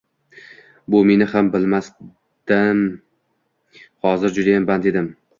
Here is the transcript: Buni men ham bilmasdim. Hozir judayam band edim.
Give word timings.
Buni 0.93 1.17
men 1.17 1.27
ham 1.33 1.49
bilmasdim. 1.55 2.87
Hozir 4.07 4.33
judayam 4.39 4.65
band 4.71 4.89
edim. 4.93 5.07